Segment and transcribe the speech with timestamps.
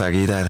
[0.00, 0.48] Aguilar.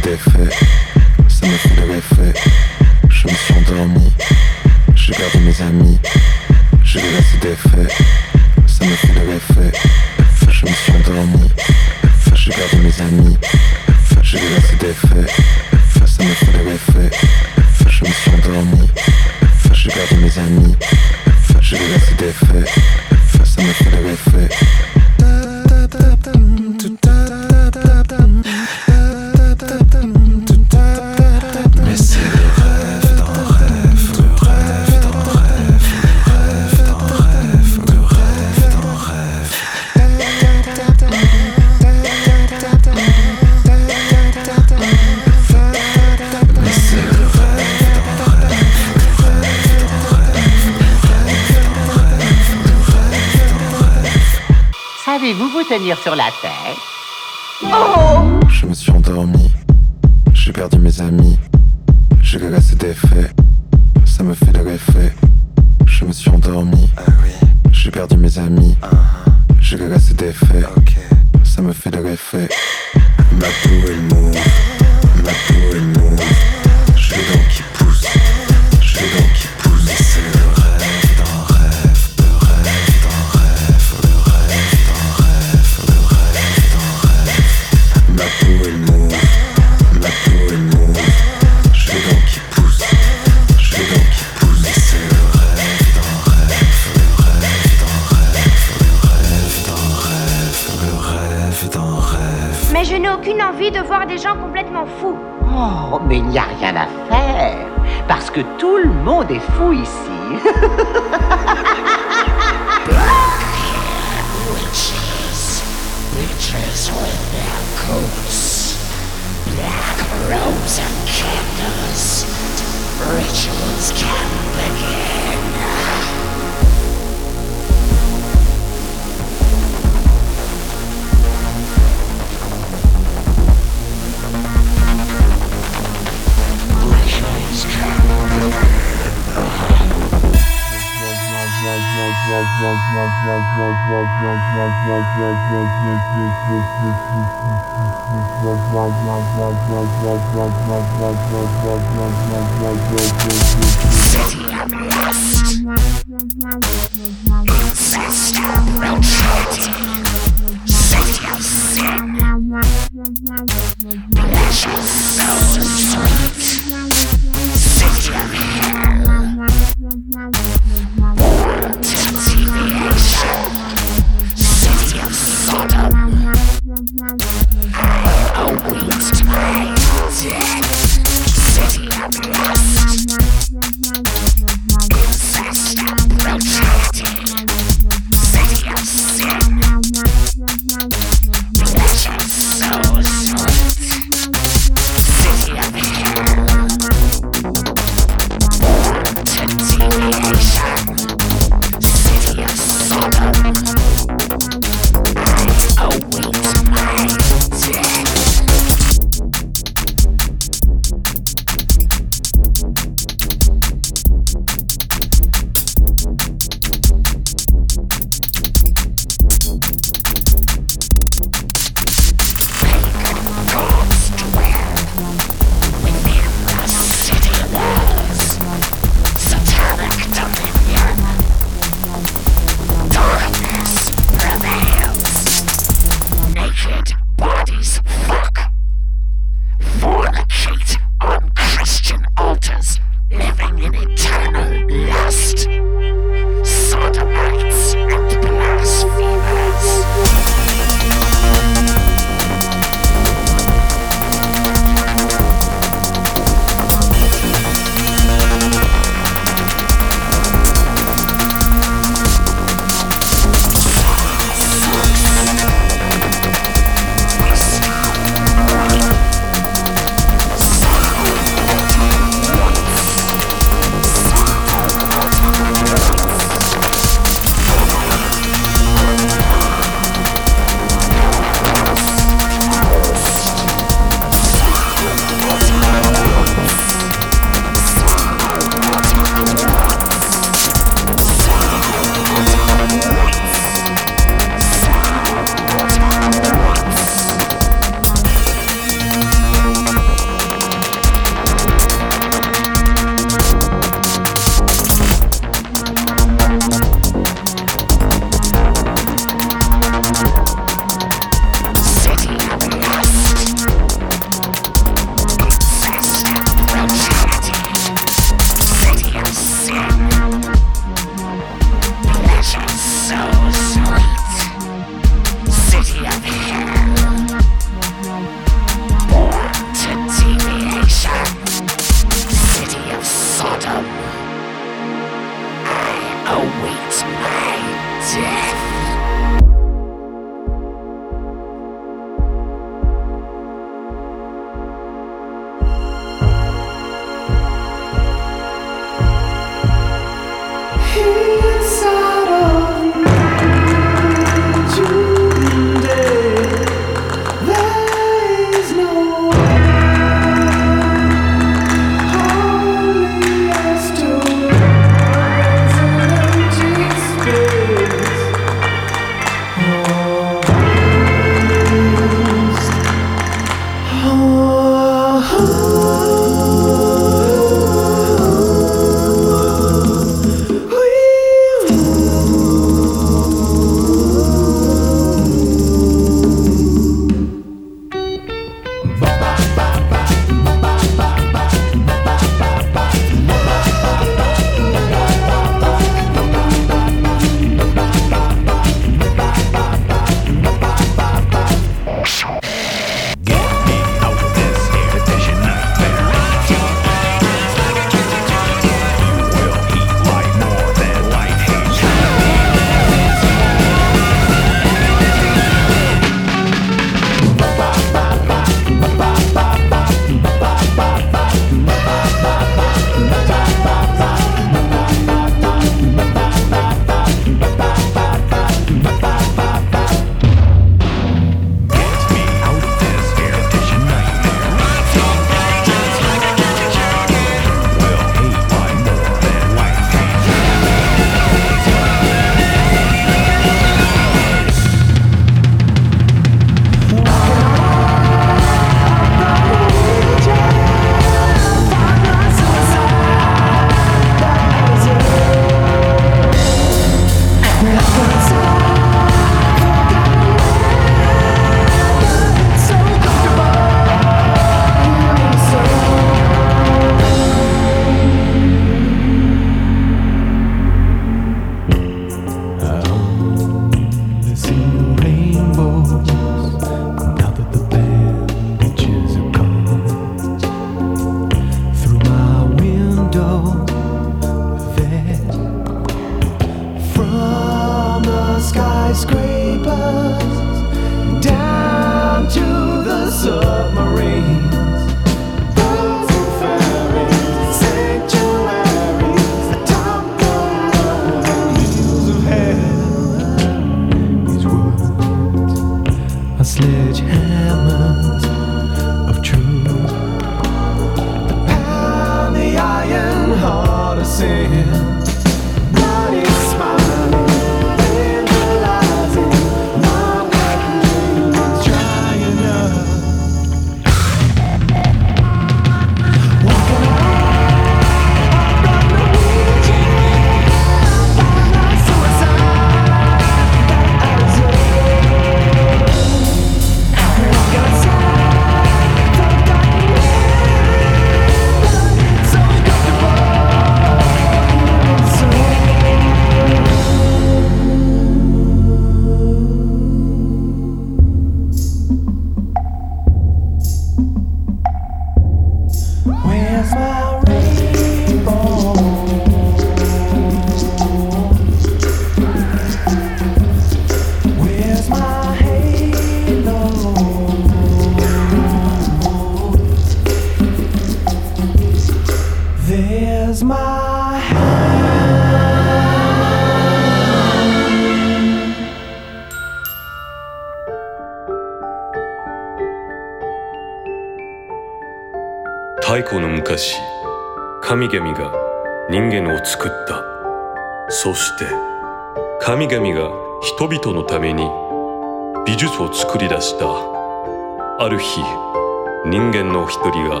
[599.50, 600.00] 一人が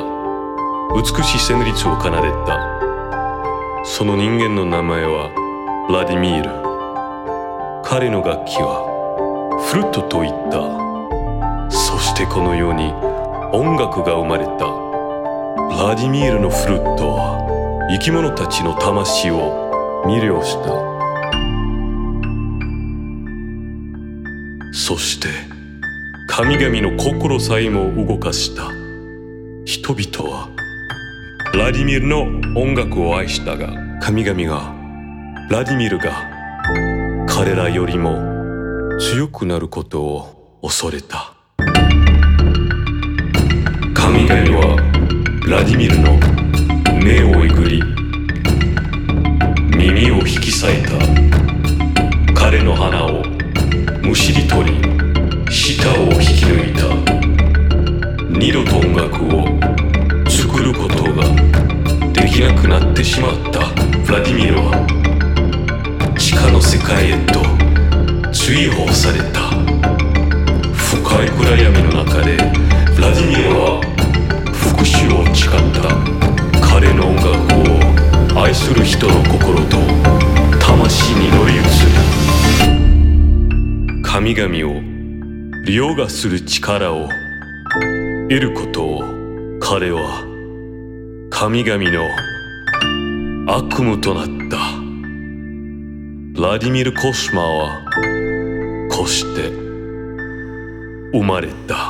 [0.94, 3.84] 美しい旋律を奏でた。
[3.84, 5.28] その人間の名前は
[5.88, 6.50] ブラディミール。
[7.82, 8.86] 彼の楽器は
[9.60, 11.68] フルートと言った。
[11.68, 12.92] そしてこのように
[13.52, 14.50] 音楽が生まれた。
[15.68, 20.70] ブラディミールのフルートは生き物たちの魂を魅了した。
[24.72, 25.26] そして
[26.28, 28.79] 神々の心さえも動かした。
[29.70, 30.48] 人々は。
[31.54, 32.22] ラディミルの
[32.60, 34.74] 音楽を愛したが神々が
[35.48, 36.10] ラディミルが
[37.28, 38.18] 彼らよりも
[38.98, 41.34] 強くなることを恐れた。
[43.94, 44.76] 神々は
[45.46, 46.18] ラディミルの
[47.00, 47.80] 目をえぐり
[49.76, 50.90] 耳を引き裂いた。
[52.34, 53.22] 彼の鼻を
[54.02, 54.80] むしり取り
[55.48, 57.39] 舌を引き抜いた。
[58.40, 59.44] 二度と音楽を
[60.26, 61.24] 作ることが
[62.10, 63.66] できなくなってしまった
[64.00, 64.72] ブラディミルは
[66.18, 67.42] 地下の世界へと
[68.32, 69.50] 追放された。
[70.72, 72.38] 深い暗闇の中で
[72.96, 73.82] ブラディミルは
[74.54, 75.82] 復讐を誓った。
[76.66, 77.28] 彼の音楽
[78.38, 79.76] を愛する人の心と
[80.58, 81.58] 魂に乗り移
[84.00, 84.02] る。
[84.02, 84.80] 神々を
[85.66, 87.06] 凌駕する力を
[88.30, 89.00] 得ることを
[89.58, 90.22] 彼は
[91.30, 92.08] 神々の
[93.52, 94.56] 悪夢となった。
[96.40, 97.82] ラディミル・コシマは
[98.88, 99.48] こうして
[101.12, 101.89] 生まれた。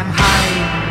[0.00, 0.89] am high.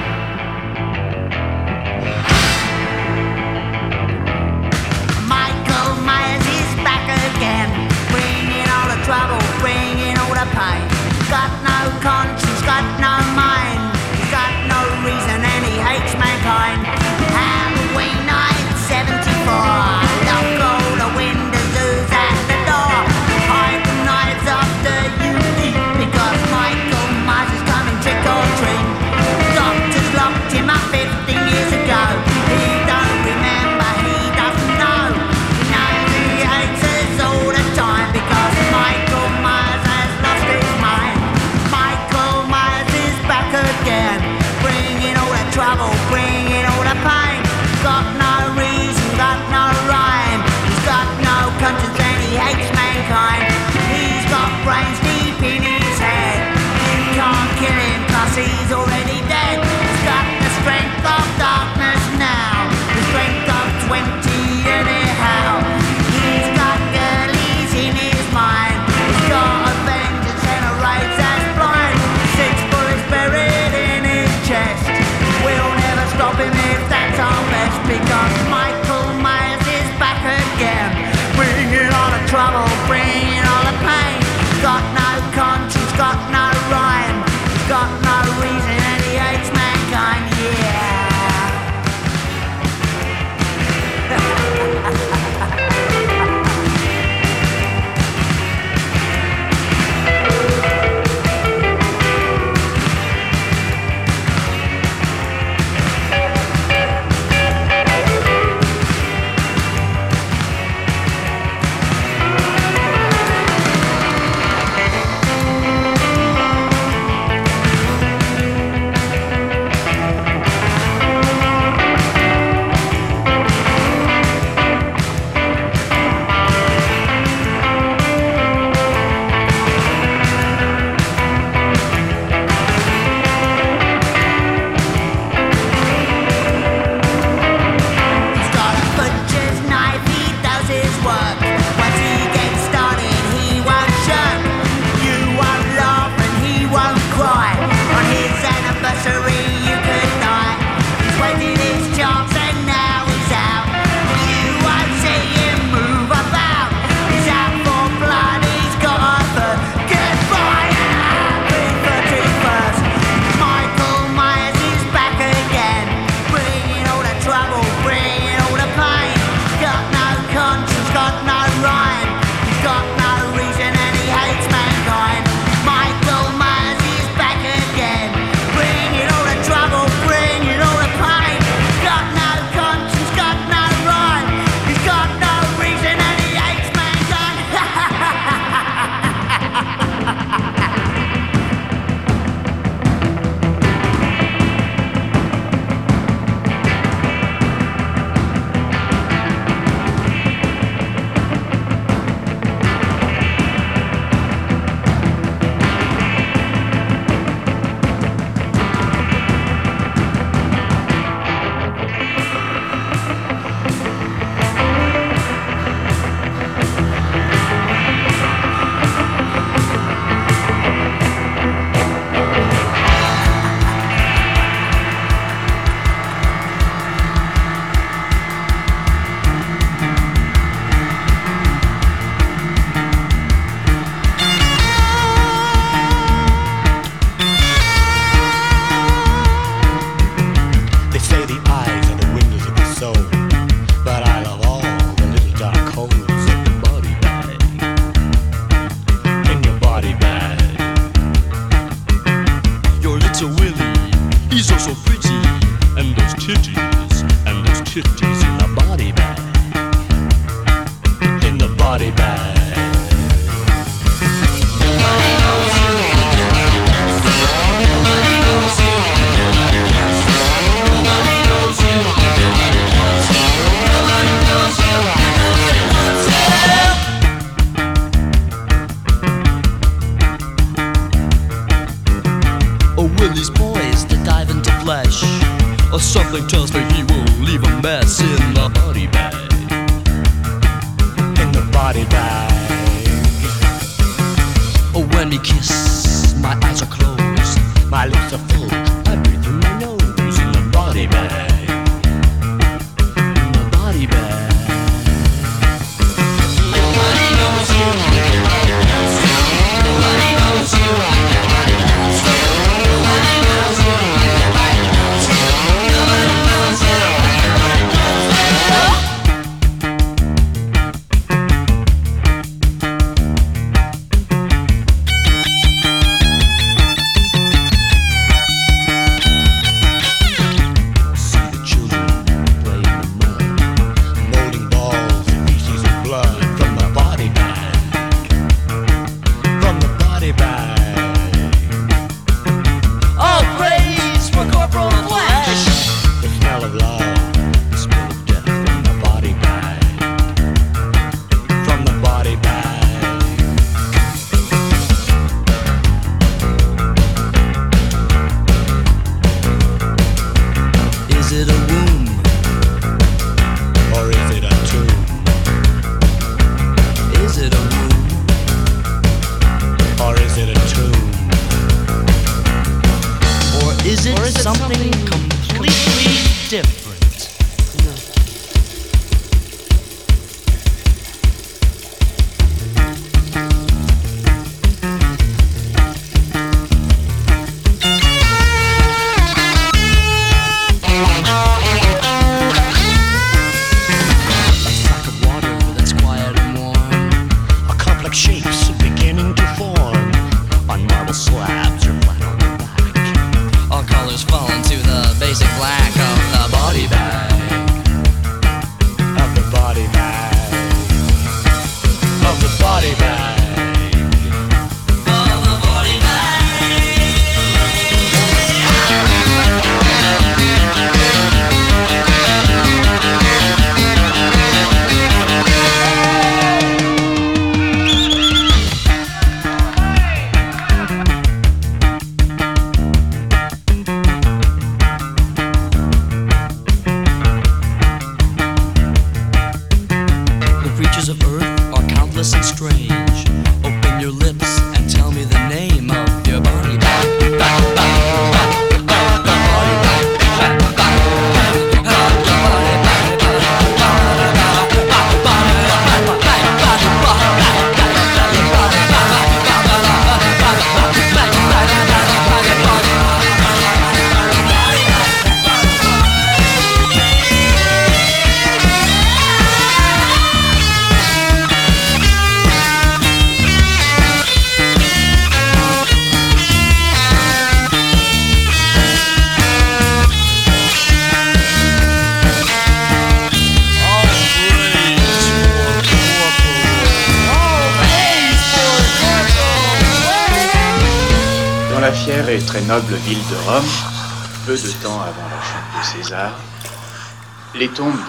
[82.30, 83.19] trouble brings.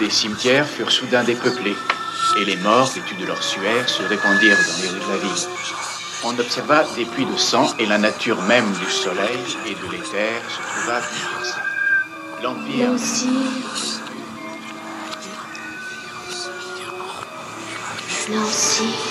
[0.01, 1.77] Des cimetières furent soudain dépeuplées,
[2.39, 5.47] et les morts, vêtus de leur suaire, se répandirent dans les rues de la ville.
[6.23, 10.41] On observa des pluies de sang, et la nature même du soleil et de l'éther
[10.49, 11.61] se trouva bouleversée.
[12.41, 12.91] L'Empire...
[18.43, 19.10] Aussi.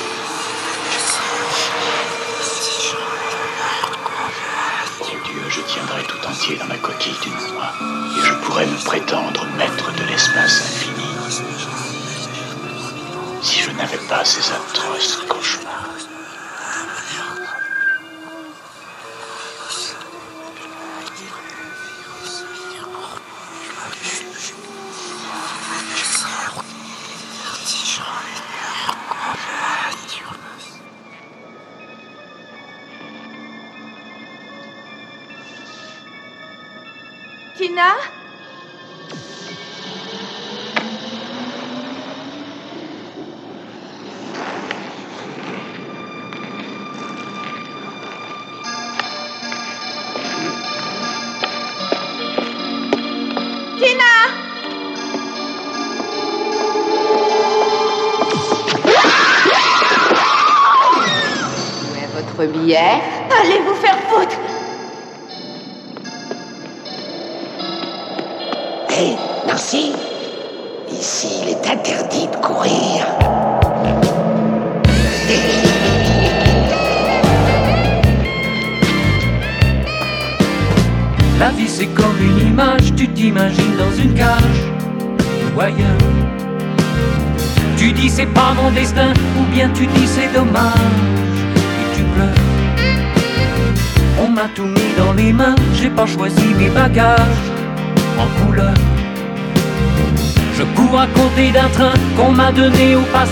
[14.32, 14.59] Je n'avais pas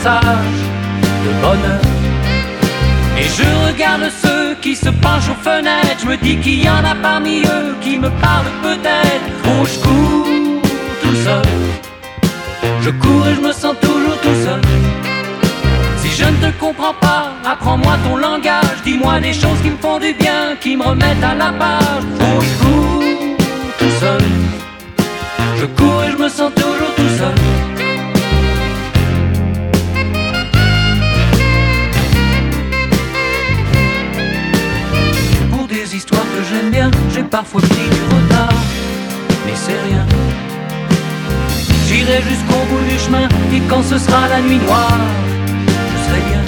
[0.05, 1.81] de bonheur.
[3.19, 5.99] Et je regarde ceux qui se penchent aux fenêtres.
[6.01, 9.27] Je me dis qu'il y en a parmi eux qui me parlent peut-être.
[9.45, 10.63] Oh, je cours
[11.03, 11.43] tout seul.
[12.81, 14.61] Je cours et je me sens toujours tout seul.
[15.97, 18.79] Si je ne te comprends pas, apprends-moi ton langage.
[18.85, 22.05] Dis-moi des choses qui me font du bien, qui me remettent à la page.
[22.21, 23.03] Oh, je cours
[23.79, 24.23] tout seul.
[25.61, 26.98] Je cours et je me sens toujours tout seul.
[37.29, 38.55] Parfois pris du retard,
[39.47, 40.05] mais c'est rien.
[41.87, 44.99] J'irai jusqu'au bout du chemin et quand ce sera la nuit noire,
[45.67, 46.43] je serai bien.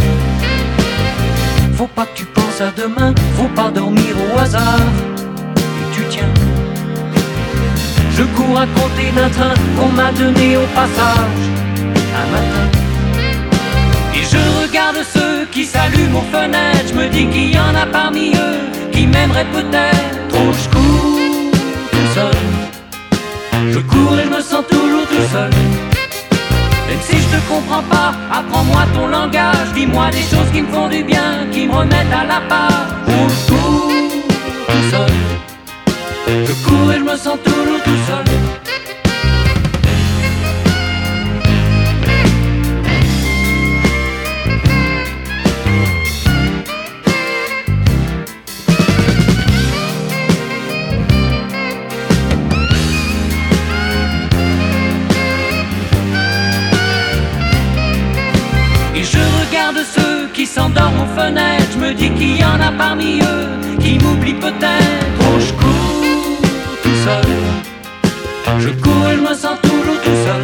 [1.77, 4.81] Faut pas que tu penses à demain, faut pas dormir au hasard,
[5.57, 6.33] et tu tiens.
[8.17, 11.43] Je cours à côté d'un train qu'on m'a donné au passage
[12.21, 12.67] un matin.
[14.15, 16.89] Et je regarde ceux qui s'allument aux fenêtres.
[16.89, 20.21] Je me dis qu'il y en a parmi eux qui m'aimeraient peut-être.
[22.13, 25.51] Je cours et je me sens toujours tout seul.
[26.89, 29.69] Même si je te comprends pas, apprends-moi ton langage.
[29.75, 32.41] Dis-moi des choses qui me font du bien, qui me remettent à la.
[33.07, 33.93] Oh, je cours
[34.67, 35.13] tout seul.
[36.47, 38.30] Je cours et je me sens toujours tout seul.
[60.41, 61.67] qui s'endort aux fenêtres.
[61.75, 65.19] Je me dis qu'il y en a parmi eux qui m'oublient peut-être.
[65.21, 66.39] Oh, je cours
[66.83, 67.29] tout seul.
[68.59, 70.43] Je cours et je me sens toujours tout seul.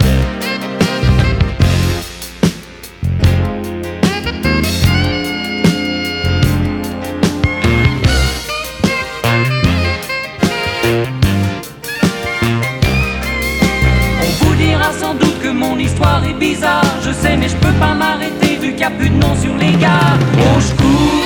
[14.20, 16.95] On vous dira sans doute que mon histoire est bizarre
[17.38, 20.18] mais je peux pas m'arrêter vu qu'il n'y a plus de nom sur les gars.
[20.38, 21.25] Oh, je cours.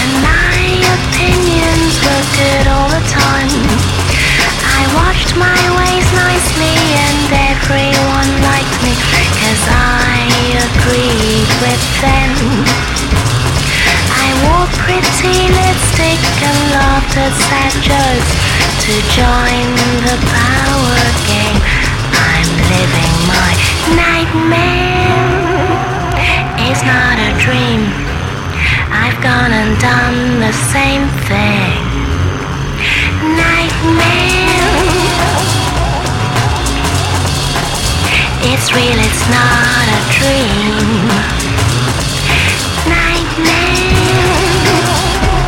[0.00, 0.56] And my
[0.96, 3.52] opinions were good all the time.
[4.78, 8.66] I washed my ways nicely and everyone liked
[9.68, 10.26] I
[10.68, 12.32] agreed with them.
[14.14, 18.32] I wore pretty lipstick and laughed at sad jokes.
[18.86, 19.66] To join
[20.06, 21.58] the power game,
[22.14, 23.52] I'm living my
[23.96, 24.95] nightmare.
[26.68, 27.80] It's not a dream.
[28.90, 31.78] I've gone and done the same thing.
[33.38, 34.66] Nightmare.
[38.50, 41.06] It's real, it's not a dream.
[42.90, 44.26] Nightmare.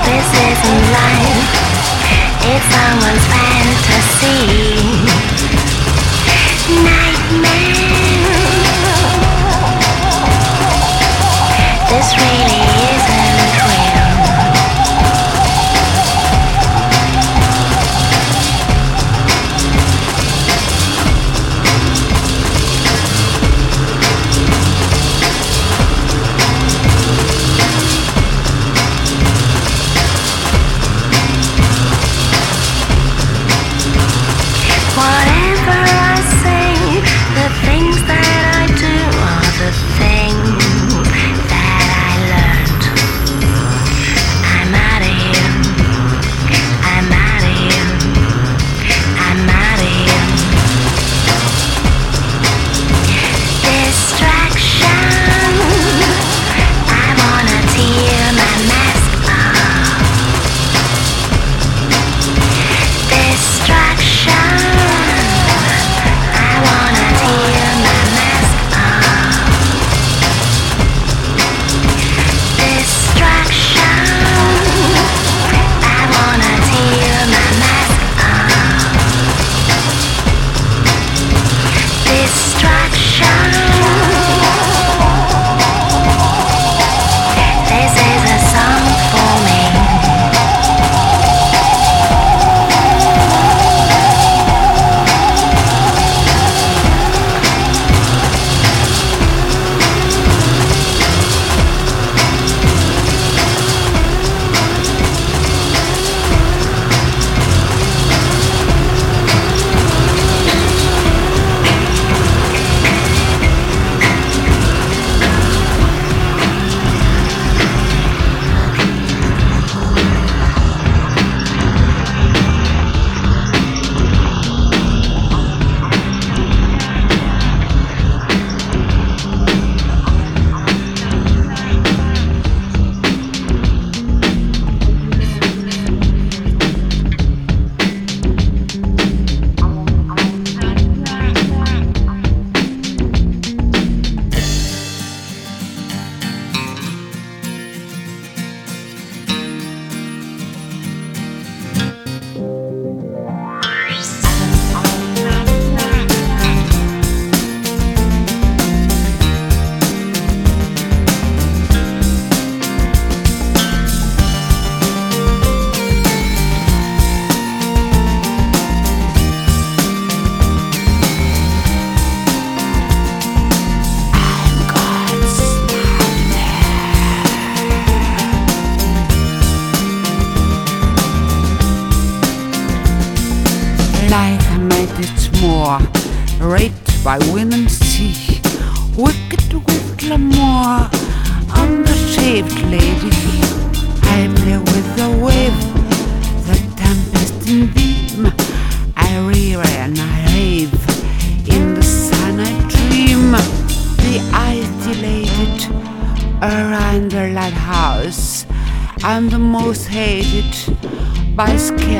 [0.06, 1.50] This isn't life.
[2.46, 4.46] It's someone's fantasy.
[6.86, 7.97] Nightmare.
[11.90, 12.87] This really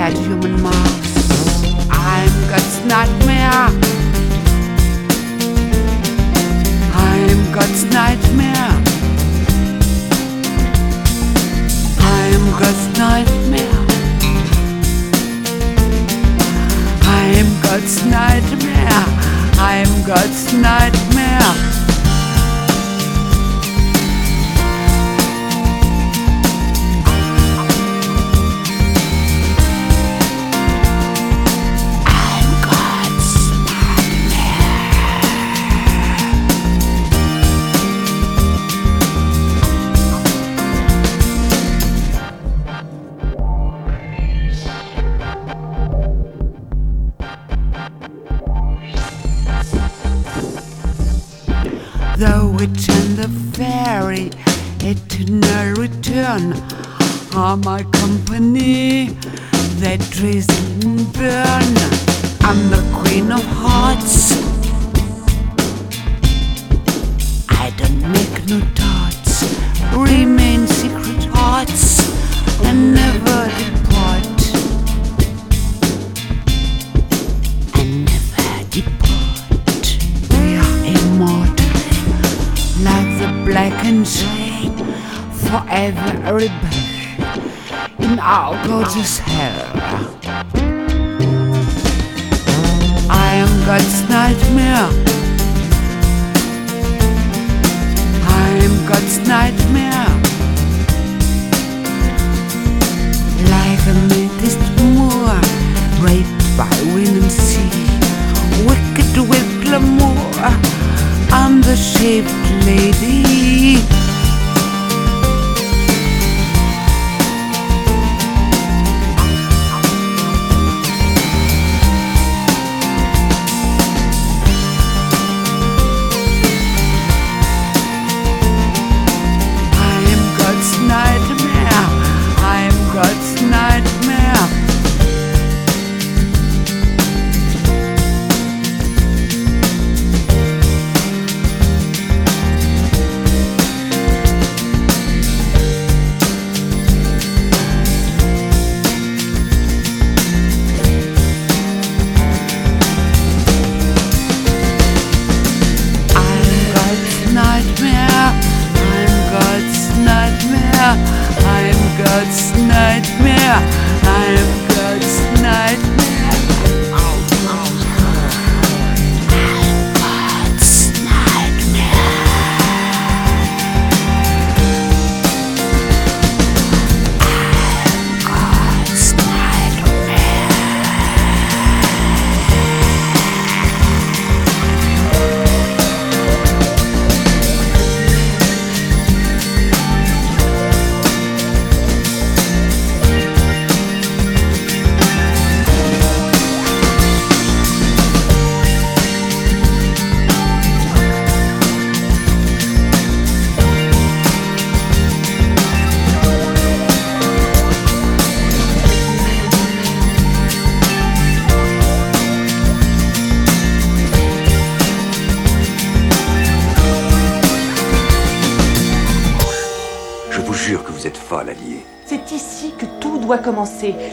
[0.09, 0.38] idade de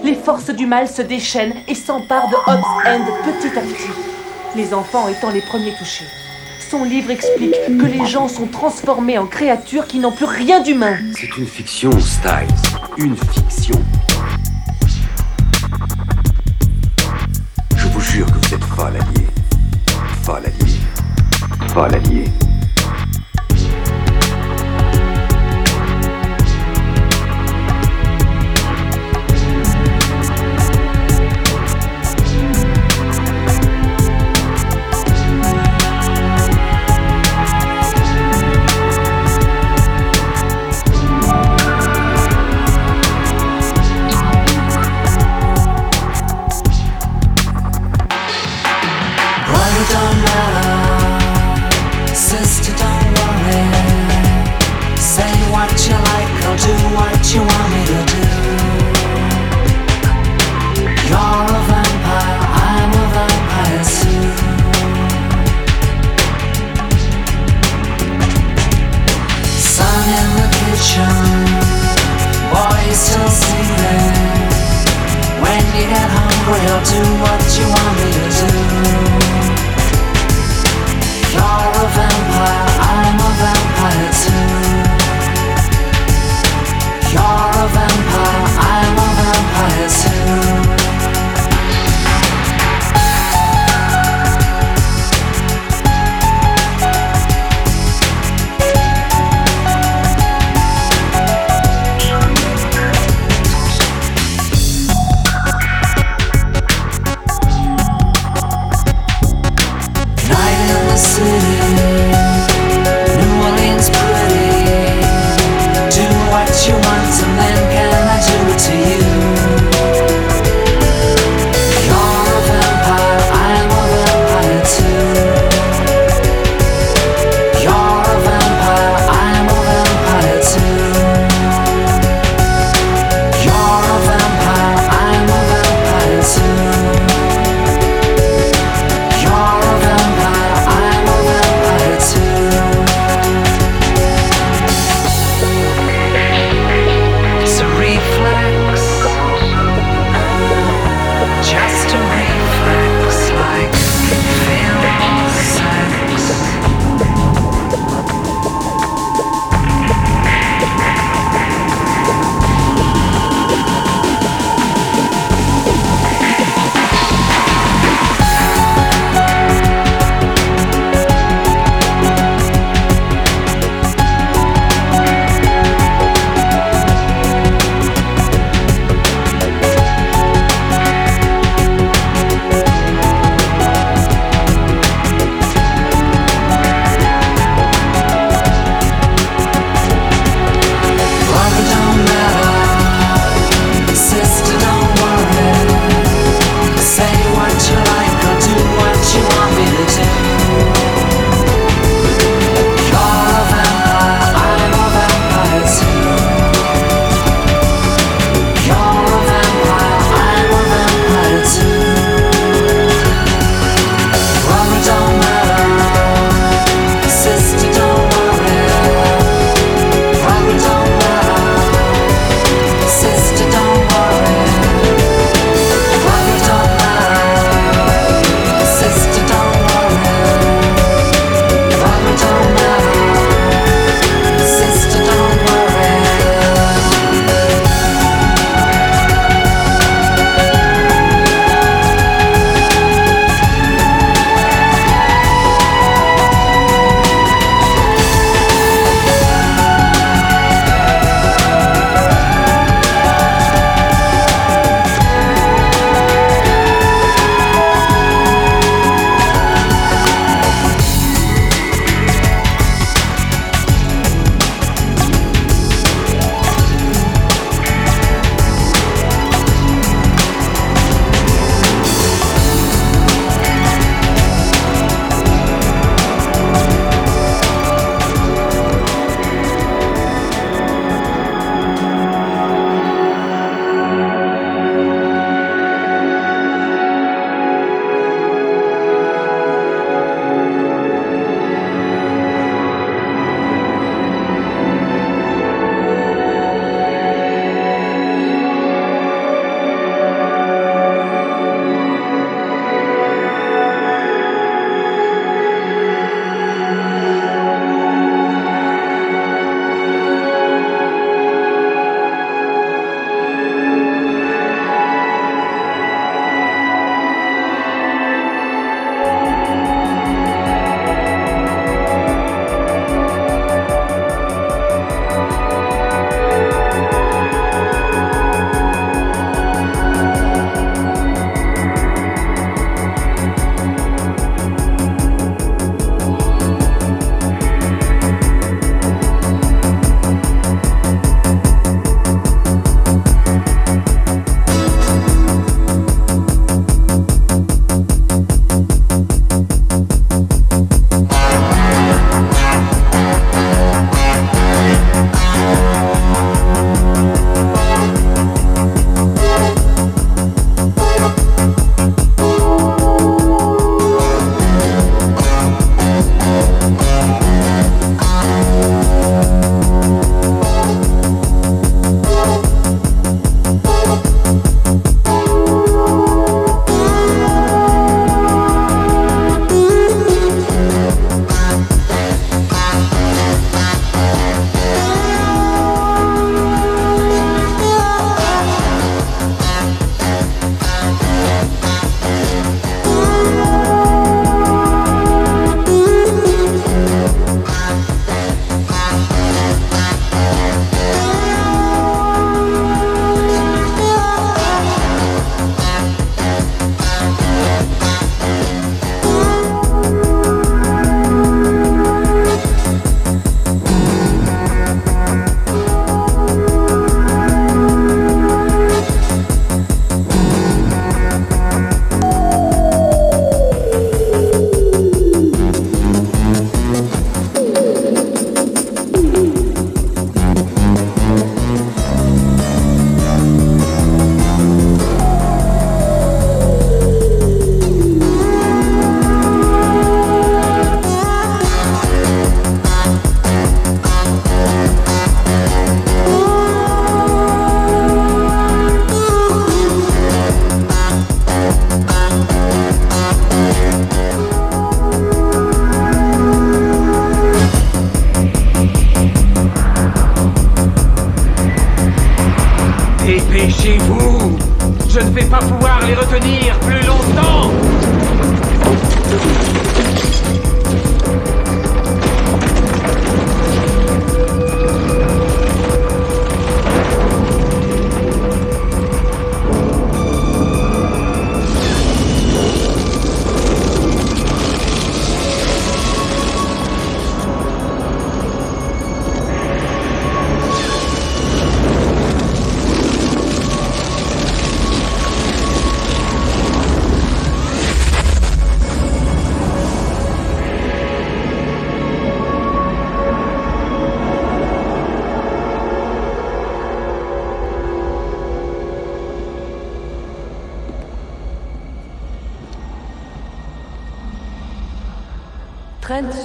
[0.04, 3.92] Les forces du mal se déchaînent et s'emparent de Hobbs End petit à petit,
[4.56, 6.06] les enfants étant les premiers touchés.
[6.70, 10.98] Son livre explique que les gens sont transformés en créatures qui n'ont plus rien d'humain.
[11.18, 12.48] C'est une fiction, Styles.
[12.98, 13.82] Une fiction.
[17.76, 19.28] Je vous jure que vous êtes folle alliée.
[20.24, 21.74] Folle alliée.
[21.74, 22.45] Folle alliée.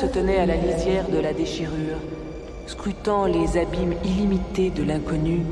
[0.00, 1.98] Se tenait à la lisière de la déchirure,
[2.66, 5.42] scrutant les abîmes illimités de l'inconnu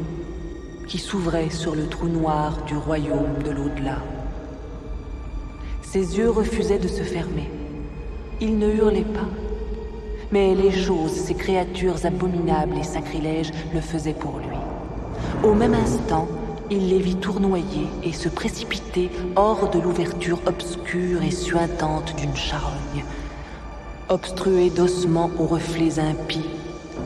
[0.86, 3.98] qui s'ouvraient sur le trou noir du royaume de l'au-delà.
[5.82, 7.50] Ses yeux refusaient de se fermer.
[8.40, 9.28] Il ne hurlait pas,
[10.32, 14.56] mais les choses, ces créatures abominables et sacrilèges, le faisaient pour lui.
[15.44, 16.26] Au même instant,
[16.70, 23.04] il les vit tournoyer et se précipiter hors de l'ouverture obscure et suintante d'une charogne,
[24.08, 26.48] obstruée d'ossements aux reflets impies,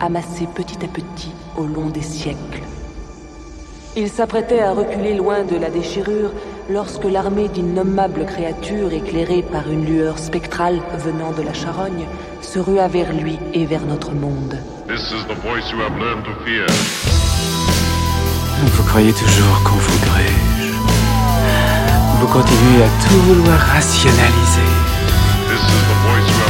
[0.00, 2.62] amassés petit à petit au long des siècles.
[3.94, 6.30] Il s'apprêtait à reculer loin de la déchirure
[6.70, 12.06] lorsque l'armée d'innommables créatures éclairées par une lueur spectrale venant de la charogne
[12.40, 14.56] se rua vers lui et vers notre monde.
[14.88, 16.66] This is the voice you have learned to fear.
[18.64, 20.72] Vous croyez toujours qu'on vous grège.
[22.20, 24.70] Vous continuez à tout vouloir rationaliser.
[25.48, 26.41] This is the voice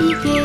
[0.00, 0.39] begin.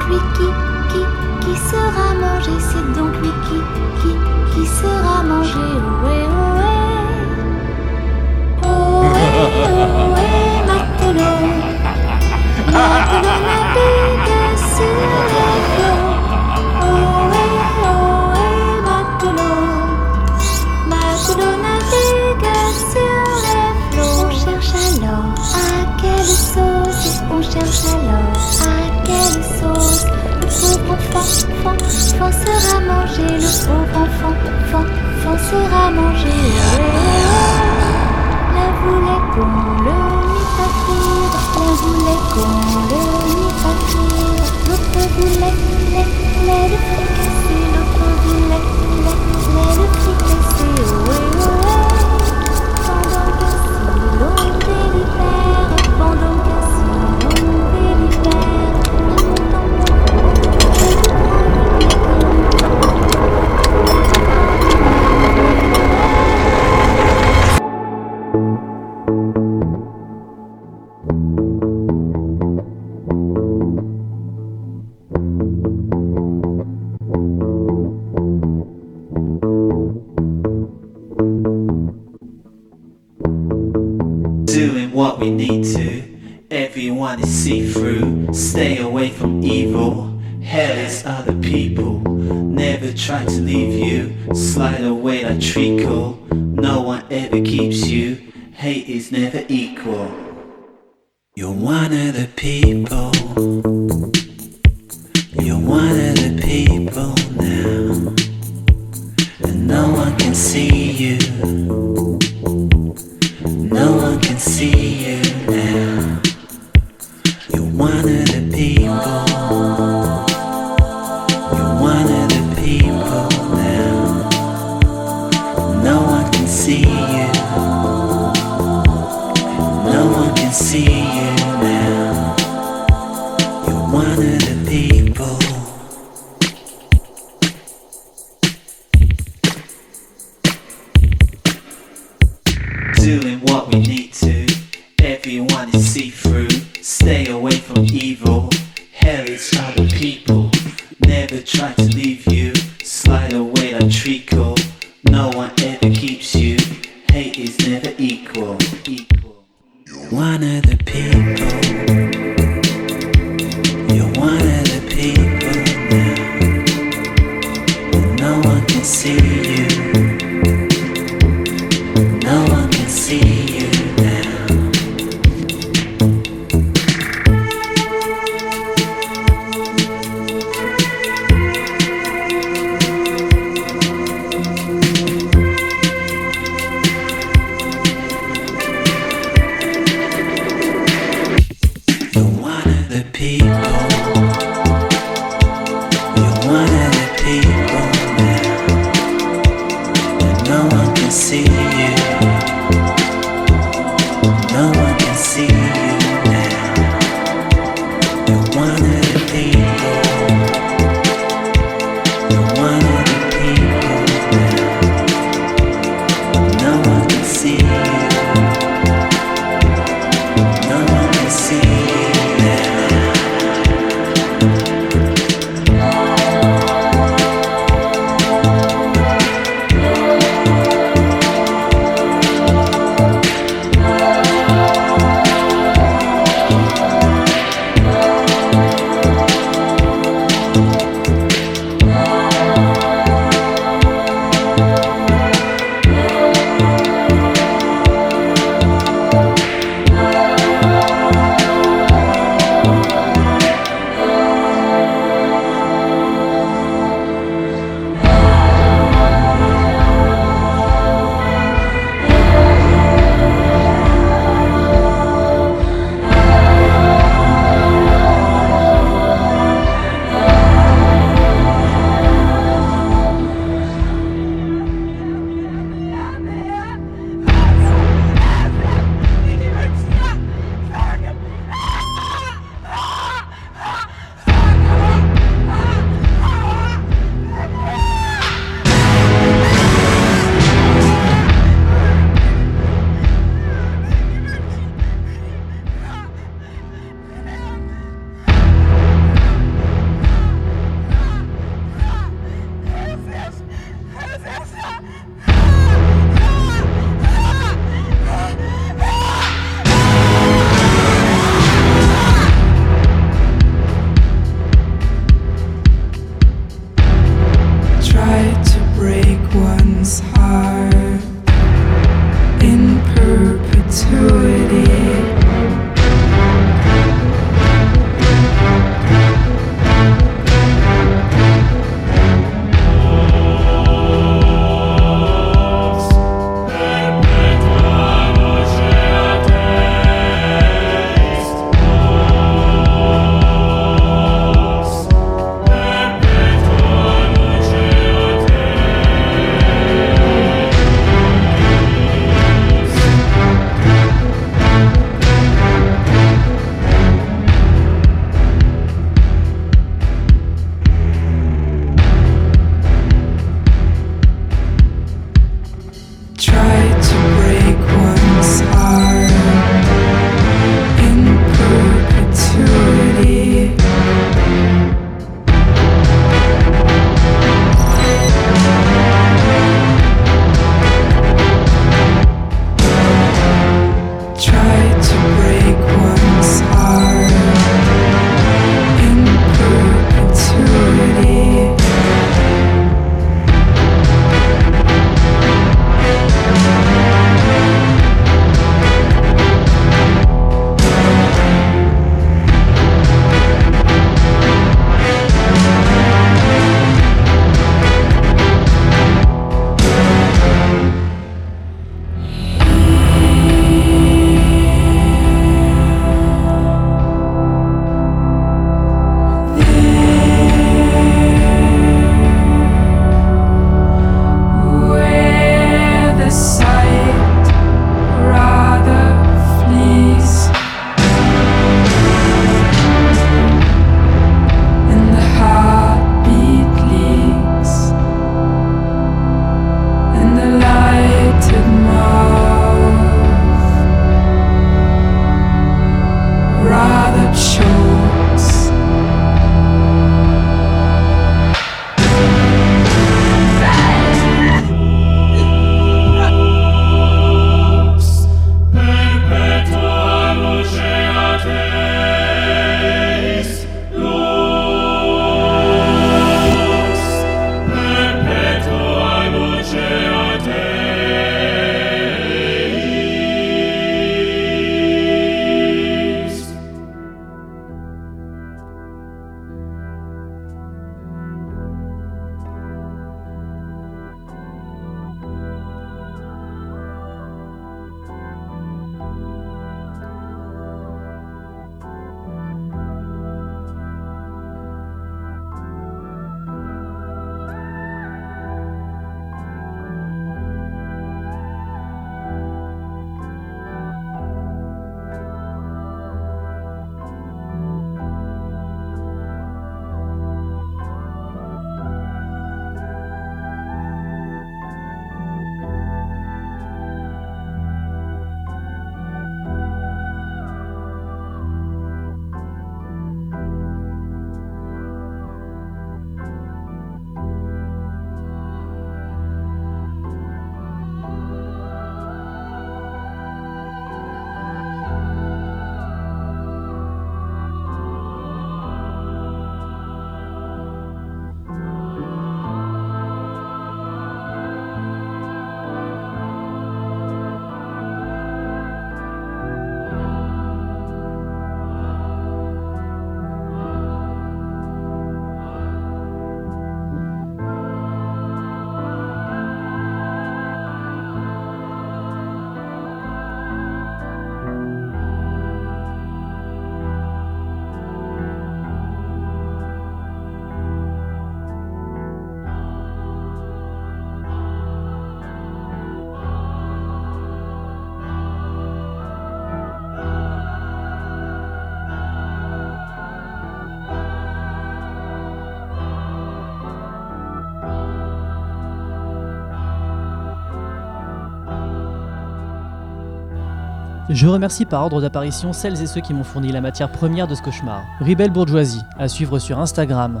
[593.92, 597.16] Je remercie par ordre d'apparition celles et ceux qui m'ont fourni la matière première de
[597.16, 597.64] ce cauchemar.
[597.80, 600.00] Ribelle Bourgeoisie, à suivre sur Instagram.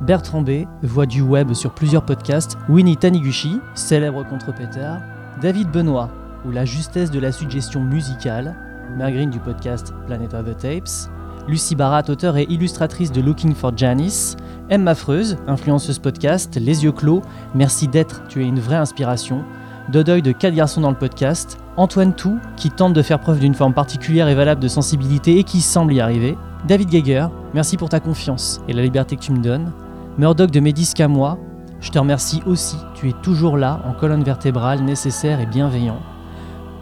[0.00, 2.58] Bertrand B, voix du web sur plusieurs podcasts.
[2.68, 5.02] Winnie Taniguchi, célèbre contrepétard.
[5.40, 6.08] David Benoît,
[6.44, 8.56] ou la justesse de la suggestion musicale.
[8.96, 11.08] Mergreen du podcast Planet of the Tapes.
[11.46, 14.34] Lucie Barat, auteure et illustratrice de Looking for Janice.
[14.68, 17.22] Emma Freuse, influenceuse podcast, Les yeux clos.
[17.54, 19.44] Merci d'être, tu es une vraie inspiration.
[19.90, 21.56] Dodoy de 4 garçons dans le podcast.
[21.78, 25.44] Antoine Tout, qui tente de faire preuve d'une forme particulière et valable de sensibilité et
[25.44, 26.36] qui semble y arriver.
[26.66, 29.70] David Geiger, merci pour ta confiance et la liberté que tu me donnes.
[30.18, 31.38] Murdoch de Médis moi,
[31.80, 36.00] je te remercie aussi, tu es toujours là, en colonne vertébrale, nécessaire et bienveillant.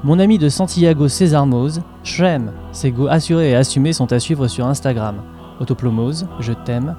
[0.02, 4.48] Mon ami de Santiago César Mose, Shrem, ses go assurés et assumés sont à suivre
[4.48, 5.16] sur Instagram.
[5.60, 6.96] Autoplomose, je t'aime.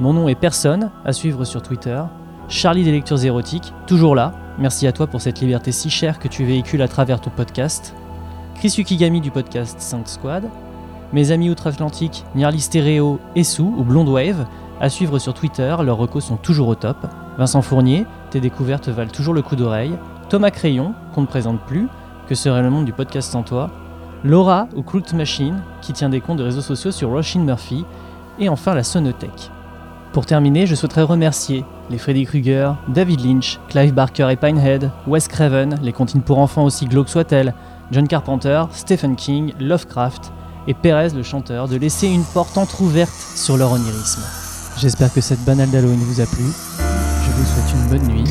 [0.00, 2.02] Mon nom est Personne, à suivre sur Twitter.
[2.48, 4.32] Charlie des lectures érotiques, toujours là.
[4.60, 7.94] Merci à toi pour cette liberté si chère que tu véhicules à travers ton podcast.
[8.56, 10.50] Chris Yukigami du podcast 5 Squad.
[11.14, 14.44] Mes amis outre-Atlantique, Nierly Stereo et Sou ou Blonde Wave,
[14.78, 16.98] à suivre sur Twitter, leurs recos sont toujours au top.
[17.38, 19.96] Vincent Fournier, tes découvertes valent toujours le coup d'oreille.
[20.28, 21.88] Thomas Crayon, qu'on ne présente plus,
[22.28, 23.70] que serait le monde du podcast sans toi.
[24.24, 27.86] Laura ou Crooked Machine, qui tient des comptes de réseaux sociaux sur Roshin Murphy.
[28.38, 29.50] Et enfin la Sonothèque.
[30.12, 35.28] Pour terminer, je souhaiterais remercier les Freddy Krueger, David Lynch, Clive Barker et Pinehead, Wes
[35.28, 37.54] Craven, les comptines pour enfants aussi glauques soient-elles,
[37.92, 40.32] John Carpenter, Stephen King, Lovecraft
[40.66, 44.22] et Perez le chanteur de laisser une porte entr'ouverte sur leur onirisme.
[44.78, 46.44] J'espère que cette banale d'Halloween vous a plu.
[46.44, 48.24] Je vous souhaite une bonne nuit.